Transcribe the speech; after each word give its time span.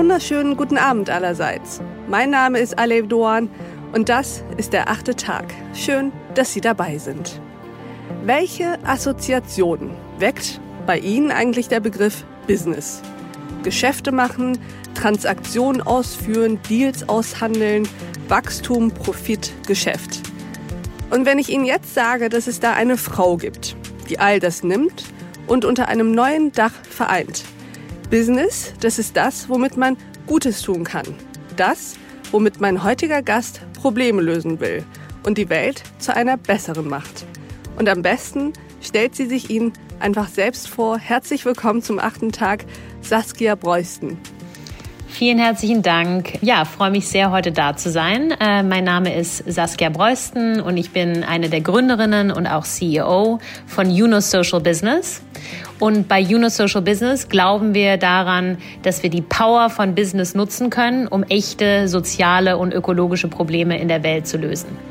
wunderschönen 0.00 0.56
guten 0.56 0.78
Abend 0.78 1.10
allerseits. 1.10 1.82
Mein 2.08 2.30
Name 2.30 2.58
ist 2.58 2.78
Alev 2.78 3.06
Doan 3.08 3.50
und 3.92 4.08
das 4.08 4.42
ist 4.56 4.72
der 4.72 4.88
achte 4.88 5.14
Tag. 5.14 5.52
Schön, 5.74 6.10
dass 6.34 6.54
Sie 6.54 6.62
dabei 6.62 6.96
sind. 6.96 7.38
Welche 8.24 8.78
Assoziationen 8.86 9.90
weckt 10.16 10.58
bei 10.86 10.98
Ihnen 10.98 11.30
eigentlich 11.30 11.68
der 11.68 11.80
Begriff 11.80 12.24
Business? 12.46 13.02
Geschäfte 13.62 14.10
machen, 14.10 14.56
Transaktionen 14.94 15.82
ausführen, 15.82 16.58
Deals 16.70 17.06
aushandeln, 17.06 17.86
Wachstum, 18.26 18.92
Profit, 18.92 19.52
Geschäft. 19.66 20.22
Und 21.10 21.26
wenn 21.26 21.38
ich 21.38 21.50
Ihnen 21.50 21.66
jetzt 21.66 21.92
sage, 21.92 22.30
dass 22.30 22.46
es 22.46 22.58
da 22.58 22.72
eine 22.72 22.96
Frau 22.96 23.36
gibt, 23.36 23.76
die 24.08 24.18
all 24.18 24.40
das 24.40 24.62
nimmt 24.62 25.04
und 25.46 25.66
unter 25.66 25.88
einem 25.88 26.12
neuen 26.12 26.52
Dach 26.52 26.72
vereint. 26.88 27.44
Business, 28.10 28.74
das 28.80 28.98
ist 28.98 29.16
das, 29.16 29.48
womit 29.48 29.76
man 29.76 29.96
Gutes 30.26 30.62
tun 30.62 30.82
kann. 30.82 31.06
Das, 31.56 31.94
womit 32.32 32.60
mein 32.60 32.82
heutiger 32.82 33.22
Gast 33.22 33.60
Probleme 33.74 34.20
lösen 34.20 34.58
will 34.58 34.84
und 35.22 35.38
die 35.38 35.48
Welt 35.48 35.84
zu 36.00 36.14
einer 36.14 36.36
besseren 36.36 36.88
macht. 36.88 37.24
Und 37.78 37.88
am 37.88 38.02
besten 38.02 38.52
stellt 38.80 39.14
sie 39.14 39.26
sich 39.26 39.48
Ihnen 39.48 39.72
einfach 40.00 40.26
selbst 40.26 40.68
vor. 40.68 40.98
Herzlich 40.98 41.44
willkommen 41.44 41.82
zum 41.82 42.00
achten 42.00 42.32
Tag, 42.32 42.64
Saskia 43.00 43.54
Breusten. 43.54 44.18
Vielen 45.10 45.38
herzlichen 45.38 45.82
Dank. 45.82 46.38
Ja, 46.40 46.64
freue 46.64 46.90
mich 46.90 47.08
sehr, 47.08 47.30
heute 47.30 47.50
da 47.50 47.76
zu 47.76 47.90
sein. 47.90 48.30
Äh, 48.40 48.62
mein 48.62 48.84
Name 48.84 49.14
ist 49.14 49.42
Saskia 49.46 49.90
Breusten 49.90 50.60
und 50.60 50.76
ich 50.76 50.92
bin 50.92 51.24
eine 51.24 51.50
der 51.50 51.60
Gründerinnen 51.60 52.30
und 52.30 52.46
auch 52.46 52.64
CEO 52.64 53.40
von 53.66 53.90
Juno 53.90 54.20
Social 54.20 54.60
Business. 54.60 55.20
Und 55.80 56.08
bei 56.08 56.20
Juno 56.20 56.48
Social 56.48 56.80
Business 56.80 57.28
glauben 57.28 57.74
wir 57.74 57.96
daran, 57.96 58.58
dass 58.82 59.02
wir 59.02 59.10
die 59.10 59.20
Power 59.20 59.68
von 59.68 59.94
Business 59.94 60.34
nutzen 60.34 60.70
können, 60.70 61.06
um 61.08 61.24
echte 61.24 61.88
soziale 61.88 62.56
und 62.56 62.72
ökologische 62.72 63.28
Probleme 63.28 63.78
in 63.78 63.88
der 63.88 64.02
Welt 64.02 64.26
zu 64.26 64.38
lösen. 64.38 64.89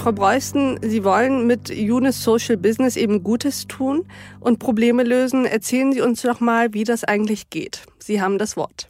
Frau 0.00 0.12
Breusten, 0.12 0.78
Sie 0.80 1.04
wollen 1.04 1.46
mit 1.46 1.68
Unis 1.68 2.24
Social 2.24 2.56
Business 2.56 2.96
eben 2.96 3.22
Gutes 3.22 3.66
tun 3.66 4.06
und 4.40 4.58
Probleme 4.58 5.02
lösen. 5.02 5.44
Erzählen 5.44 5.92
Sie 5.92 6.00
uns 6.00 6.22
doch 6.22 6.40
mal, 6.40 6.72
wie 6.72 6.84
das 6.84 7.04
eigentlich 7.04 7.50
geht. 7.50 7.82
Sie 7.98 8.22
haben 8.22 8.38
das 8.38 8.56
Wort. 8.56 8.88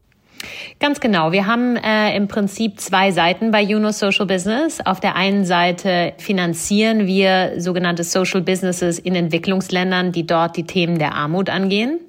Ganz 0.78 1.00
genau. 1.00 1.33
Wir 1.33 1.47
haben 1.47 1.77
äh, 1.77 2.17
im 2.17 2.28
Prinzip 2.28 2.80
zwei 2.80 3.11
Seiten 3.11 3.50
bei 3.50 3.61
Juno 3.61 3.91
Social 3.91 4.25
Business. 4.25 4.80
Auf 4.80 5.00
der 5.00 5.17
einen 5.17 5.44
Seite 5.44 6.14
finanzieren 6.19 7.06
wir 7.06 7.55
sogenannte 7.58 8.05
Social 8.05 8.41
Businesses 8.41 8.98
in 8.98 9.14
Entwicklungsländern, 9.14 10.12
die 10.12 10.27
dort 10.27 10.56
die 10.56 10.64
Themen 10.64 10.98
der 10.98 11.14
Armut 11.14 11.50
angehen. 11.50 12.00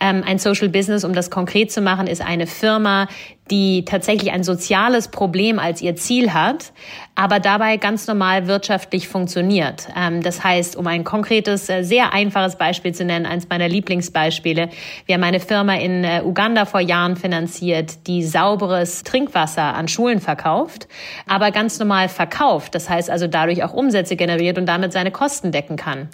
Ähm, 0.00 0.24
ein 0.26 0.38
Social 0.38 0.68
Business, 0.68 1.04
um 1.04 1.12
das 1.12 1.30
konkret 1.30 1.70
zu 1.70 1.80
machen, 1.80 2.06
ist 2.06 2.22
eine 2.22 2.46
Firma, 2.46 3.08
die 3.50 3.84
tatsächlich 3.84 4.32
ein 4.32 4.44
soziales 4.44 5.08
Problem 5.08 5.58
als 5.58 5.82
ihr 5.82 5.96
Ziel 5.96 6.32
hat, 6.32 6.72
aber 7.14 7.40
dabei 7.40 7.78
ganz 7.78 8.06
normal 8.06 8.46
wirtschaftlich 8.46 9.08
funktioniert. 9.08 9.88
Ähm, 9.96 10.22
das 10.22 10.44
heißt, 10.44 10.76
um 10.76 10.86
ein 10.86 11.02
konkretes, 11.02 11.68
äh, 11.68 11.82
sehr 11.82 12.12
einfaches 12.12 12.56
Beispiel 12.56 12.94
zu 12.94 13.04
nennen, 13.04 13.26
eins 13.26 13.48
meiner 13.48 13.68
Lieblingsbeispiele, 13.68 14.68
wir 15.06 15.14
haben 15.14 15.24
eine 15.24 15.40
Firma 15.40 15.74
in 15.74 16.04
äh, 16.04 16.22
Uganda 16.24 16.64
vor 16.64 16.78
Jahren 16.78 17.16
finanziert, 17.16 18.06
die 18.06 18.22
sauberes 18.22 19.02
Trinkwasser 19.02 19.74
an 19.74 19.88
Schulen 19.88 20.20
verkauft, 20.20 20.86
aber 21.26 21.50
ganz 21.50 21.80
normal 21.80 22.08
verkauft. 22.08 22.76
Das 22.76 22.88
heißt 22.88 23.10
also 23.10 23.26
dadurch 23.26 23.64
auch 23.64 23.72
Umsätze 23.72 24.14
generiert 24.14 24.56
und 24.56 24.66
damit 24.66 24.92
seine 24.92 25.10
Kosten 25.10 25.50
decken 25.50 25.76
kann. 25.76 26.08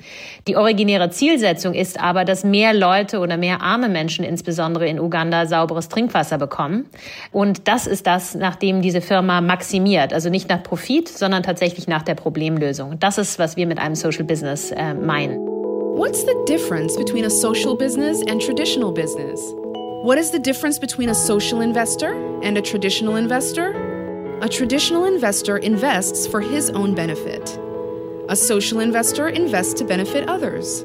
Die 0.49 0.57
originäre 0.57 1.11
Zielsetzung 1.11 1.75
ist 1.75 2.01
aber, 2.01 2.25
dass 2.25 2.45
mehr 2.45 2.73
Leute 2.73 3.19
oder 3.19 3.37
mehr 3.37 3.61
arme 3.61 3.91
Menschen 3.91 4.25
insbesondere 4.25 4.89
in 4.89 4.99
Uganda 4.99 5.47
sauberes 5.47 5.91
Trinkwasser 5.91 6.39
bekommen. 6.39 6.87
Und 7.33 7.69
das 7.69 7.87
ist 7.87 8.07
das, 8.07 8.35
nach 8.35 8.57
dem 8.57 8.83
diese 8.83 9.01
Firma 9.01 9.41
maximiert. 9.41 10.13
Also 10.13 10.31
nicht 10.31 10.49
nach 10.49 10.63
Profit, 10.63 11.09
sondern 11.09 11.43
tatsächlich 11.43 11.89
nach 11.89 12.03
der 12.03 12.15
Problemlösung. 12.15 12.99
Das 13.01 13.19
ist, 13.19 13.39
was 13.39 13.57
wir 13.57 13.67
mit 13.67 13.79
einem 13.79 13.95
Social 13.95 14.25
Business 14.25 14.71
äh, 14.71 14.95
meinen. 14.95 15.39
What's 15.97 16.23
the 16.23 16.35
difference 16.47 16.97
between 16.97 17.25
a 17.25 17.31
social 17.31 17.77
business 17.77 18.21
and 18.29 18.43
traditional 18.43 18.93
business? 18.93 19.41
What 20.03 20.19
is 20.19 20.31
the 20.31 20.41
difference 20.41 20.79
between 20.79 21.09
a 21.09 21.15
social 21.15 21.61
investor 21.61 22.15
and 22.43 22.59
a 22.59 22.61
traditional 22.61 23.17
investor? 23.17 23.73
A 24.43 24.49
traditional 24.49 25.05
investor 25.05 25.57
invests 25.57 26.27
for 26.27 26.41
his 26.41 26.69
own 26.71 26.95
benefit. 26.95 27.59
A 28.29 28.35
social 28.35 28.81
investor 28.81 29.29
invests 29.29 29.73
to 29.75 29.85
benefit 29.85 30.29
others. 30.29 30.85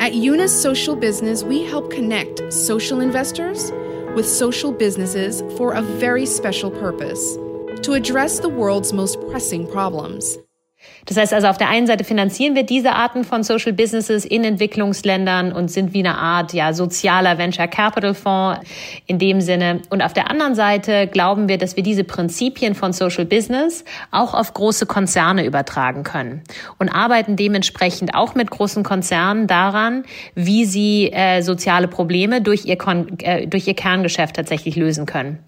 At 0.00 0.14
Eunice 0.14 0.52
Social 0.52 0.96
Business, 0.96 1.44
we 1.44 1.64
help 1.64 1.90
connect 1.90 2.52
social 2.52 3.00
investors 3.00 3.70
with 4.18 4.28
social 4.28 4.72
businesses 4.72 5.44
for 5.56 5.74
a 5.74 5.80
very 5.80 6.26
special 6.26 6.72
purpose 6.72 7.36
to 7.84 7.92
address 7.92 8.40
the 8.40 8.48
world's 8.48 8.92
most 8.92 9.16
pressing 9.30 9.64
problems. 9.64 10.36
Das 11.06 11.16
heißt 11.16 11.32
also, 11.32 11.48
auf 11.48 11.56
der 11.56 11.68
einen 11.68 11.86
Seite 11.86 12.04
finanzieren 12.04 12.54
wir 12.54 12.64
diese 12.64 12.92
Arten 12.92 13.24
von 13.24 13.42
Social 13.42 13.72
Businesses 13.72 14.24
in 14.24 14.44
Entwicklungsländern 14.44 15.52
und 15.52 15.70
sind 15.70 15.94
wie 15.94 16.00
eine 16.00 16.18
Art 16.18 16.52
ja, 16.52 16.72
sozialer 16.72 17.38
Venture 17.38 17.66
Capital 17.66 18.14
Fonds 18.14 18.60
in 19.06 19.18
dem 19.18 19.40
Sinne. 19.40 19.80
Und 19.90 20.02
auf 20.02 20.12
der 20.12 20.30
anderen 20.30 20.54
Seite 20.54 21.06
glauben 21.06 21.48
wir, 21.48 21.58
dass 21.58 21.76
wir 21.76 21.82
diese 21.82 22.04
Prinzipien 22.04 22.74
von 22.74 22.92
Social 22.92 23.24
Business 23.24 23.84
auch 24.10 24.34
auf 24.34 24.54
große 24.54 24.86
Konzerne 24.86 25.44
übertragen 25.44 26.02
können 26.02 26.42
und 26.78 26.90
arbeiten 26.90 27.36
dementsprechend 27.36 28.14
auch 28.14 28.34
mit 28.34 28.50
großen 28.50 28.84
Konzernen 28.84 29.46
daran, 29.46 30.04
wie 30.34 30.64
sie 30.64 31.10
äh, 31.12 31.40
soziale 31.40 31.88
Probleme 31.88 32.42
durch 32.42 32.66
ihr, 32.66 32.76
Kon 32.76 33.18
äh, 33.20 33.46
durch 33.46 33.66
ihr 33.66 33.74
Kerngeschäft 33.74 34.36
tatsächlich 34.36 34.76
lösen 34.76 35.06
können. 35.06 35.38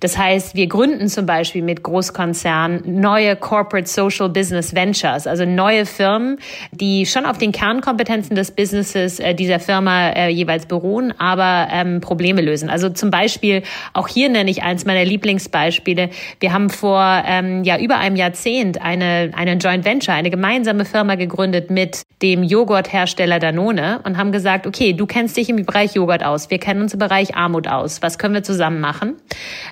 Das 0.00 0.18
heißt, 0.18 0.54
wir 0.54 0.66
gründen 0.66 1.08
zum 1.08 1.26
Beispiel 1.26 1.62
mit 1.62 1.82
Großkonzernen 1.82 3.00
neue 3.00 3.34
Corporate 3.34 3.88
Social 3.88 4.28
Business 4.28 4.75
Ventures, 4.76 5.26
also 5.26 5.44
neue 5.44 5.86
Firmen, 5.86 6.38
die 6.70 7.04
schon 7.06 7.26
auf 7.26 7.38
den 7.38 7.50
Kernkompetenzen 7.50 8.36
des 8.36 8.52
Businesses 8.52 9.18
äh, 9.18 9.34
dieser 9.34 9.58
Firma 9.58 10.10
äh, 10.10 10.28
jeweils 10.28 10.66
beruhen, 10.66 11.12
aber 11.18 11.68
ähm, 11.72 12.00
Probleme 12.00 12.40
lösen. 12.40 12.70
Also 12.70 12.90
zum 12.90 13.10
Beispiel, 13.10 13.62
auch 13.92 14.06
hier 14.06 14.28
nenne 14.28 14.48
ich 14.50 14.62
eins 14.62 14.84
meiner 14.84 15.04
Lieblingsbeispiele. 15.04 16.10
Wir 16.38 16.52
haben 16.52 16.70
vor 16.70 17.24
ähm, 17.26 17.64
ja, 17.64 17.78
über 17.78 17.98
einem 17.98 18.14
Jahrzehnt 18.14 18.80
eine, 18.80 19.32
eine 19.34 19.54
Joint 19.54 19.84
Venture, 19.84 20.14
eine 20.14 20.30
gemeinsame 20.30 20.84
Firma 20.84 21.16
gegründet 21.16 21.70
mit 21.70 22.02
dem 22.22 22.42
Joghurthersteller 22.42 23.38
Danone 23.38 24.00
und 24.04 24.16
haben 24.16 24.32
gesagt, 24.32 24.66
okay, 24.66 24.92
du 24.92 25.06
kennst 25.06 25.36
dich 25.36 25.48
im 25.48 25.64
Bereich 25.64 25.94
Joghurt 25.94 26.22
aus, 26.22 26.50
wir 26.50 26.58
kennen 26.58 26.82
uns 26.82 26.92
im 26.92 26.98
Bereich 26.98 27.34
Armut 27.34 27.68
aus, 27.68 28.02
was 28.02 28.18
können 28.18 28.34
wir 28.34 28.42
zusammen 28.42 28.80
machen? 28.80 29.14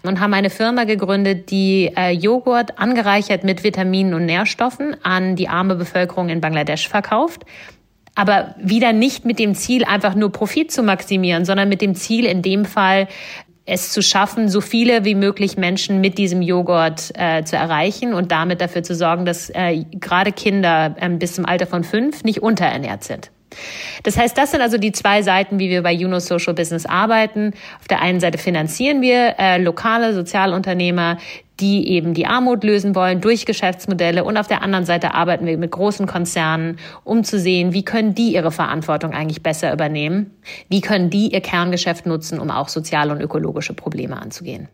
Und 0.02 0.20
haben 0.20 0.34
eine 0.34 0.50
Firma 0.50 0.84
gegründet, 0.84 1.50
die 1.50 1.90
äh, 1.96 2.10
Joghurt 2.10 2.78
angereichert 2.78 3.44
mit 3.44 3.64
Vitaminen 3.64 4.14
und 4.14 4.26
Nährstoffen 4.26 4.93
an 5.02 5.36
die 5.36 5.48
arme 5.48 5.74
Bevölkerung 5.74 6.28
in 6.28 6.40
Bangladesch 6.40 6.88
verkauft. 6.88 7.44
Aber 8.14 8.54
wieder 8.58 8.92
nicht 8.92 9.24
mit 9.24 9.38
dem 9.38 9.54
Ziel, 9.54 9.84
einfach 9.84 10.14
nur 10.14 10.30
Profit 10.30 10.70
zu 10.70 10.82
maximieren, 10.82 11.44
sondern 11.44 11.68
mit 11.68 11.80
dem 11.82 11.94
Ziel, 11.94 12.26
in 12.26 12.42
dem 12.42 12.64
Fall 12.64 13.08
es 13.66 13.92
zu 13.92 14.02
schaffen, 14.02 14.48
so 14.48 14.60
viele 14.60 15.04
wie 15.04 15.14
möglich 15.14 15.56
Menschen 15.56 16.00
mit 16.00 16.18
diesem 16.18 16.42
Joghurt 16.42 17.10
äh, 17.14 17.44
zu 17.44 17.56
erreichen 17.56 18.12
und 18.12 18.30
damit 18.30 18.60
dafür 18.60 18.82
zu 18.82 18.94
sorgen, 18.94 19.24
dass 19.24 19.50
äh, 19.50 19.84
gerade 19.92 20.32
Kinder 20.32 20.94
äh, 21.00 21.08
bis 21.08 21.34
zum 21.34 21.46
Alter 21.46 21.66
von 21.66 21.82
fünf 21.82 22.24
nicht 22.24 22.42
unterernährt 22.42 23.04
sind. 23.04 23.30
Das 24.02 24.18
heißt, 24.18 24.36
das 24.36 24.50
sind 24.50 24.60
also 24.60 24.78
die 24.78 24.92
zwei 24.92 25.22
Seiten, 25.22 25.58
wie 25.58 25.70
wir 25.70 25.82
bei 25.82 25.92
Juno 25.92 26.18
Social 26.18 26.54
Business 26.54 26.86
arbeiten. 26.86 27.52
Auf 27.78 27.88
der 27.88 28.02
einen 28.02 28.20
Seite 28.20 28.38
finanzieren 28.38 29.00
wir 29.00 29.36
äh, 29.38 29.58
lokale 29.58 30.12
Sozialunternehmer, 30.12 31.18
die 31.60 31.88
eben 31.88 32.14
die 32.14 32.26
Armut 32.26 32.64
lösen 32.64 32.94
wollen 32.94 33.20
durch 33.20 33.46
Geschäftsmodelle. 33.46 34.24
Und 34.24 34.36
auf 34.36 34.46
der 34.48 34.62
anderen 34.62 34.84
Seite 34.84 35.14
arbeiten 35.14 35.46
wir 35.46 35.56
mit 35.56 35.70
großen 35.70 36.06
Konzernen, 36.06 36.78
um 37.04 37.24
zu 37.24 37.38
sehen, 37.38 37.72
wie 37.72 37.84
können 37.84 38.14
die 38.14 38.34
ihre 38.34 38.50
Verantwortung 38.50 39.12
eigentlich 39.12 39.42
besser 39.42 39.72
übernehmen? 39.72 40.36
Wie 40.68 40.80
können 40.80 41.10
die 41.10 41.32
ihr 41.32 41.40
Kerngeschäft 41.40 42.06
nutzen, 42.06 42.40
um 42.40 42.50
auch 42.50 42.68
soziale 42.68 43.12
und 43.12 43.20
ökologische 43.20 43.74
Probleme 43.74 44.20
anzugehen? 44.20 44.68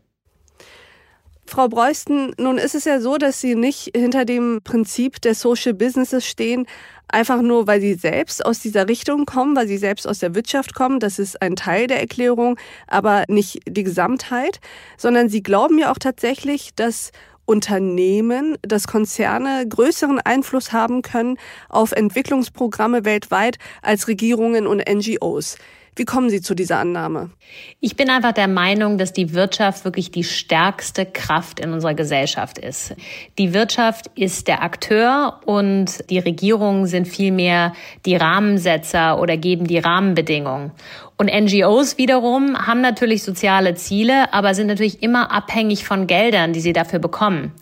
Frau 1.50 1.66
Breusten, 1.66 2.32
nun 2.38 2.58
ist 2.58 2.76
es 2.76 2.84
ja 2.84 3.00
so, 3.00 3.16
dass 3.18 3.40
Sie 3.40 3.56
nicht 3.56 3.90
hinter 3.96 4.24
dem 4.24 4.60
Prinzip 4.62 5.20
der 5.20 5.34
Social 5.34 5.74
Businesses 5.74 6.24
stehen, 6.24 6.66
einfach 7.08 7.42
nur, 7.42 7.66
weil 7.66 7.80
Sie 7.80 7.94
selbst 7.94 8.46
aus 8.46 8.60
dieser 8.60 8.86
Richtung 8.88 9.26
kommen, 9.26 9.56
weil 9.56 9.66
Sie 9.66 9.76
selbst 9.76 10.06
aus 10.06 10.20
der 10.20 10.36
Wirtschaft 10.36 10.74
kommen. 10.74 11.00
Das 11.00 11.18
ist 11.18 11.42
ein 11.42 11.56
Teil 11.56 11.88
der 11.88 11.98
Erklärung, 11.98 12.56
aber 12.86 13.24
nicht 13.26 13.58
die 13.66 13.82
Gesamtheit, 13.82 14.60
sondern 14.96 15.28
Sie 15.28 15.42
glauben 15.42 15.76
ja 15.78 15.90
auch 15.90 15.98
tatsächlich, 15.98 16.70
dass 16.76 17.10
Unternehmen, 17.46 18.56
dass 18.62 18.86
Konzerne 18.86 19.66
größeren 19.68 20.20
Einfluss 20.20 20.72
haben 20.72 21.02
können 21.02 21.36
auf 21.68 21.90
Entwicklungsprogramme 21.90 23.04
weltweit 23.04 23.56
als 23.82 24.06
Regierungen 24.06 24.68
und 24.68 24.88
NGOs. 24.88 25.56
Wie 25.96 26.04
kommen 26.04 26.30
Sie 26.30 26.40
zu 26.40 26.54
dieser 26.54 26.78
Annahme? 26.78 27.30
Ich 27.80 27.96
bin 27.96 28.10
einfach 28.10 28.32
der 28.32 28.46
Meinung, 28.48 28.96
dass 28.96 29.12
die 29.12 29.34
Wirtschaft 29.34 29.84
wirklich 29.84 30.10
die 30.10 30.24
stärkste 30.24 31.04
Kraft 31.04 31.58
in 31.58 31.72
unserer 31.72 31.94
Gesellschaft 31.94 32.58
ist. 32.58 32.94
Die 33.38 33.52
Wirtschaft 33.52 34.06
ist 34.14 34.46
der 34.46 34.62
Akteur 34.62 35.40
und 35.44 36.08
die 36.08 36.20
Regierungen 36.20 36.86
sind 36.86 37.08
vielmehr 37.08 37.72
die 38.06 38.16
Rahmensetzer 38.16 39.20
oder 39.20 39.36
geben 39.36 39.66
die 39.66 39.78
Rahmenbedingungen. 39.78 40.70
Und 41.16 41.26
NGOs 41.26 41.98
wiederum 41.98 42.56
haben 42.66 42.80
natürlich 42.80 43.24
soziale 43.24 43.74
Ziele, 43.74 44.32
aber 44.32 44.54
sind 44.54 44.68
natürlich 44.68 45.02
immer 45.02 45.30
abhängig 45.32 45.84
von 45.84 46.06
Geldern, 46.06 46.54
die 46.54 46.60
sie 46.60 46.72
dafür 46.72 46.98
bekommen. 46.98 47.52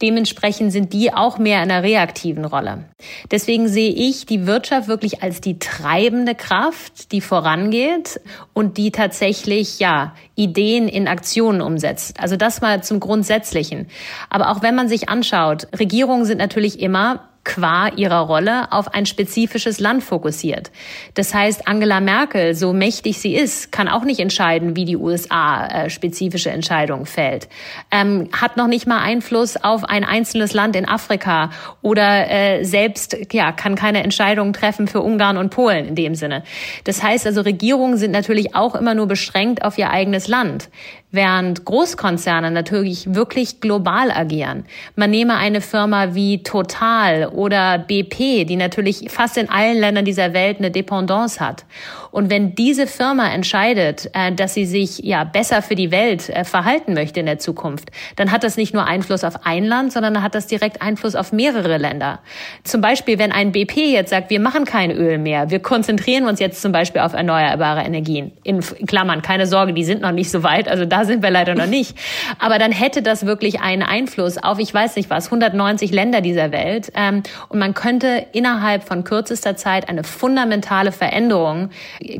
Dementsprechend 0.00 0.72
sind 0.72 0.92
die 0.92 1.12
auch 1.12 1.38
mehr 1.38 1.62
in 1.62 1.70
einer 1.70 1.82
reaktiven 1.82 2.44
Rolle. 2.44 2.84
Deswegen 3.30 3.68
sehe 3.68 3.90
ich 3.90 4.26
die 4.26 4.46
Wirtschaft 4.46 4.86
wirklich 4.86 5.22
als 5.22 5.40
die 5.40 5.58
treibende 5.58 6.34
Kraft, 6.34 7.10
die 7.12 7.20
vorangeht 7.20 8.20
und 8.52 8.76
die 8.76 8.92
tatsächlich, 8.92 9.80
ja, 9.80 10.14
Ideen 10.36 10.88
in 10.88 11.08
Aktionen 11.08 11.60
umsetzt. 11.60 12.20
Also 12.20 12.36
das 12.36 12.60
mal 12.60 12.82
zum 12.84 13.00
Grundsätzlichen. 13.00 13.88
Aber 14.30 14.50
auch 14.50 14.62
wenn 14.62 14.76
man 14.76 14.88
sich 14.88 15.08
anschaut, 15.08 15.66
Regierungen 15.78 16.24
sind 16.24 16.38
natürlich 16.38 16.80
immer 16.80 17.28
qua 17.48 17.88
ihrer 17.96 18.20
Rolle 18.20 18.70
auf 18.70 18.92
ein 18.94 19.06
spezifisches 19.06 19.80
Land 19.80 20.04
fokussiert. 20.04 20.70
Das 21.14 21.34
heißt, 21.34 21.66
Angela 21.66 22.00
Merkel, 22.00 22.54
so 22.54 22.74
mächtig 22.74 23.18
sie 23.18 23.34
ist, 23.34 23.72
kann 23.72 23.88
auch 23.88 24.04
nicht 24.04 24.20
entscheiden, 24.20 24.76
wie 24.76 24.84
die 24.84 24.96
USA 24.96 25.66
äh, 25.66 25.90
spezifische 25.90 26.50
Entscheidungen 26.50 27.06
fällt. 27.06 27.48
Ähm, 27.90 28.28
hat 28.32 28.58
noch 28.58 28.66
nicht 28.66 28.86
mal 28.86 29.00
Einfluss 29.00 29.56
auf 29.56 29.84
ein 29.84 30.04
einzelnes 30.04 30.52
Land 30.52 30.76
in 30.76 30.86
Afrika 30.86 31.50
oder 31.80 32.30
äh, 32.30 32.64
selbst 32.64 33.16
ja 33.32 33.50
kann 33.52 33.76
keine 33.76 34.02
Entscheidungen 34.02 34.52
treffen 34.52 34.86
für 34.86 35.00
Ungarn 35.00 35.38
und 35.38 35.48
Polen 35.48 35.86
in 35.86 35.94
dem 35.94 36.14
Sinne. 36.14 36.44
Das 36.84 37.02
heißt 37.02 37.26
also, 37.26 37.40
Regierungen 37.40 37.96
sind 37.96 38.10
natürlich 38.10 38.54
auch 38.54 38.74
immer 38.74 38.94
nur 38.94 39.06
beschränkt 39.06 39.64
auf 39.64 39.78
ihr 39.78 39.90
eigenes 39.90 40.28
Land 40.28 40.68
während 41.10 41.64
Großkonzerne 41.64 42.50
natürlich 42.50 43.14
wirklich 43.14 43.60
global 43.60 44.10
agieren. 44.10 44.64
Man 44.94 45.10
nehme 45.10 45.36
eine 45.36 45.60
Firma 45.60 46.14
wie 46.14 46.42
Total 46.42 47.26
oder 47.38 47.78
BP, 47.78 48.44
die 48.46 48.56
natürlich 48.56 49.08
fast 49.10 49.38
in 49.38 49.48
allen 49.48 49.78
Ländern 49.78 50.04
dieser 50.04 50.34
Welt 50.34 50.58
eine 50.58 50.72
Dependance 50.72 51.38
hat. 51.38 51.64
Und 52.10 52.30
wenn 52.30 52.56
diese 52.56 52.88
Firma 52.88 53.28
entscheidet, 53.28 54.10
äh, 54.12 54.32
dass 54.32 54.54
sie 54.54 54.66
sich 54.66 54.98
ja 54.98 55.22
besser 55.22 55.62
für 55.62 55.76
die 55.76 55.92
Welt 55.92 56.28
äh, 56.30 56.42
verhalten 56.42 56.94
möchte 56.94 57.20
in 57.20 57.26
der 57.26 57.38
Zukunft, 57.38 57.90
dann 58.16 58.32
hat 58.32 58.42
das 58.42 58.56
nicht 58.56 58.74
nur 58.74 58.86
Einfluss 58.86 59.22
auf 59.22 59.46
ein 59.46 59.64
Land, 59.64 59.92
sondern 59.92 60.20
hat 60.20 60.34
das 60.34 60.48
direkt 60.48 60.82
Einfluss 60.82 61.14
auf 61.14 61.32
mehrere 61.32 61.78
Länder. 61.78 62.18
Zum 62.64 62.80
Beispiel, 62.80 63.20
wenn 63.20 63.30
ein 63.30 63.52
BP 63.52 63.92
jetzt 63.92 64.10
sagt, 64.10 64.30
wir 64.30 64.40
machen 64.40 64.64
kein 64.64 64.90
Öl 64.90 65.18
mehr, 65.18 65.50
wir 65.50 65.60
konzentrieren 65.60 66.26
uns 66.26 66.40
jetzt 66.40 66.60
zum 66.60 66.72
Beispiel 66.72 67.02
auf 67.02 67.12
erneuerbare 67.12 67.82
Energien. 67.82 68.32
In 68.42 68.60
Klammern, 68.60 69.22
keine 69.22 69.46
Sorge, 69.46 69.74
die 69.74 69.84
sind 69.84 70.02
noch 70.02 70.12
nicht 70.12 70.30
so 70.30 70.42
weit, 70.42 70.66
also 70.68 70.86
da 70.86 71.04
sind 71.04 71.22
wir 71.22 71.30
leider 71.30 71.54
noch 71.54 71.66
nicht. 71.66 71.96
Aber 72.40 72.58
dann 72.58 72.72
hätte 72.72 73.00
das 73.00 73.26
wirklich 73.26 73.60
einen 73.60 73.82
Einfluss 73.82 74.38
auf, 74.38 74.58
ich 74.58 74.74
weiß 74.74 74.96
nicht 74.96 75.08
was, 75.08 75.26
190 75.26 75.92
Länder 75.92 76.20
dieser 76.20 76.50
Welt. 76.50 76.90
Ähm, 76.96 77.22
und 77.48 77.58
man 77.58 77.74
könnte 77.74 78.26
innerhalb 78.32 78.84
von 78.84 79.04
kürzester 79.04 79.56
Zeit 79.56 79.88
eine 79.88 80.04
fundamentale 80.04 80.92
Veränderung 80.92 81.70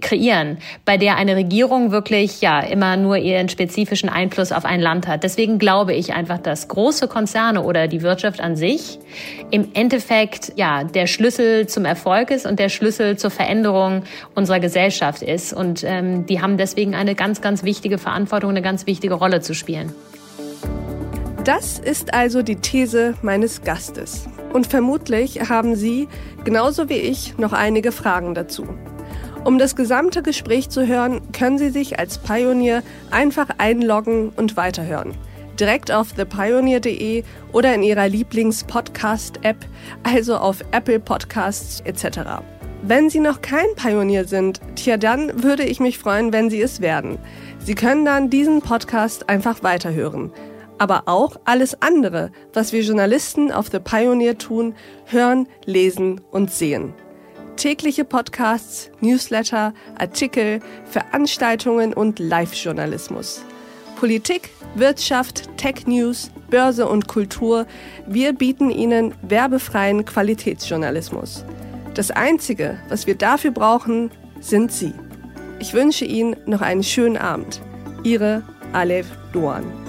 kreieren, 0.00 0.58
bei 0.84 0.96
der 0.96 1.16
eine 1.16 1.36
Regierung 1.36 1.90
wirklich 1.90 2.40
ja 2.40 2.60
immer 2.60 2.96
nur 2.96 3.16
ihren 3.16 3.48
spezifischen 3.48 4.08
Einfluss 4.08 4.52
auf 4.52 4.64
ein 4.64 4.80
Land 4.80 5.06
hat. 5.06 5.24
Deswegen 5.24 5.58
glaube 5.58 5.94
ich 5.94 6.12
einfach, 6.12 6.38
dass 6.38 6.68
große 6.68 7.08
Konzerne 7.08 7.62
oder 7.62 7.88
die 7.88 8.02
Wirtschaft 8.02 8.40
an 8.40 8.56
sich 8.56 8.98
im 9.50 9.68
Endeffekt 9.74 10.52
ja 10.56 10.84
der 10.84 11.06
Schlüssel 11.06 11.66
zum 11.66 11.84
Erfolg 11.84 12.30
ist 12.30 12.46
und 12.46 12.58
der 12.58 12.68
Schlüssel 12.68 13.16
zur 13.16 13.30
Veränderung 13.30 14.02
unserer 14.34 14.60
Gesellschaft 14.60 15.22
ist. 15.22 15.52
Und 15.52 15.84
ähm, 15.84 16.26
die 16.26 16.40
haben 16.40 16.56
deswegen 16.56 16.94
eine 16.94 17.14
ganz, 17.14 17.40
ganz 17.40 17.64
wichtige 17.64 17.98
Verantwortung, 17.98 18.50
eine 18.50 18.62
ganz 18.62 18.86
wichtige 18.86 19.14
Rolle 19.14 19.40
zu 19.40 19.54
spielen. 19.54 19.94
Das 21.44 21.78
ist 21.78 22.12
also 22.12 22.42
die 22.42 22.56
These 22.56 23.14
meines 23.22 23.62
Gastes. 23.62 24.28
Und 24.52 24.66
vermutlich 24.66 25.48
haben 25.48 25.76
Sie, 25.76 26.08
genauso 26.44 26.88
wie 26.88 26.94
ich, 26.94 27.36
noch 27.38 27.52
einige 27.52 27.92
Fragen 27.92 28.34
dazu. 28.34 28.66
Um 29.44 29.58
das 29.58 29.76
gesamte 29.76 30.22
Gespräch 30.22 30.68
zu 30.68 30.86
hören, 30.86 31.20
können 31.32 31.58
Sie 31.58 31.70
sich 31.70 31.98
als 31.98 32.18
Pionier 32.18 32.82
einfach 33.10 33.48
einloggen 33.58 34.30
und 34.30 34.56
weiterhören. 34.56 35.14
Direkt 35.58 35.90
auf 35.90 36.12
thepioneer.de 36.12 37.24
oder 37.52 37.74
in 37.74 37.82
Ihrer 37.82 38.08
Lieblings-Podcast-App, 38.08 39.56
also 40.02 40.36
auf 40.36 40.64
Apple 40.72 41.00
Podcasts 41.00 41.80
etc. 41.84 42.42
Wenn 42.82 43.10
Sie 43.10 43.18
noch 43.18 43.42
kein 43.42 43.66
Pionier 43.74 44.24
sind, 44.24 44.60
tja, 44.76 44.96
dann 44.96 45.42
würde 45.42 45.64
ich 45.64 45.80
mich 45.80 45.98
freuen, 45.98 46.32
wenn 46.32 46.48
Sie 46.48 46.60
es 46.60 46.80
werden. 46.80 47.18
Sie 47.58 47.74
können 47.74 48.04
dann 48.04 48.30
diesen 48.30 48.60
Podcast 48.60 49.28
einfach 49.28 49.62
weiterhören. 49.62 50.30
Aber 50.78 51.02
auch 51.06 51.36
alles 51.44 51.82
andere, 51.82 52.30
was 52.52 52.72
wir 52.72 52.82
Journalisten 52.82 53.50
auf 53.52 53.68
The 53.70 53.80
Pioneer 53.80 54.38
tun, 54.38 54.74
hören, 55.06 55.48
lesen 55.66 56.20
und 56.30 56.52
sehen 56.52 56.94
tägliche 57.58 58.04
Podcasts, 58.04 58.90
Newsletter, 59.00 59.74
Artikel, 59.98 60.60
Veranstaltungen 60.84 61.92
und 61.92 62.18
Live-Journalismus. 62.18 63.44
Politik, 63.96 64.50
Wirtschaft, 64.76 65.48
Tech 65.56 65.86
News, 65.86 66.30
Börse 66.50 66.88
und 66.88 67.08
Kultur. 67.08 67.66
Wir 68.06 68.32
bieten 68.32 68.70
Ihnen 68.70 69.14
werbefreien 69.22 70.04
Qualitätsjournalismus. 70.04 71.44
Das 71.94 72.12
Einzige, 72.12 72.78
was 72.88 73.08
wir 73.08 73.16
dafür 73.16 73.50
brauchen, 73.50 74.12
sind 74.40 74.70
Sie. 74.70 74.92
Ich 75.58 75.74
wünsche 75.74 76.04
Ihnen 76.04 76.36
noch 76.46 76.60
einen 76.60 76.84
schönen 76.84 77.16
Abend. 77.16 77.60
Ihre 78.04 78.44
Alev 78.72 79.08
Doan. 79.32 79.87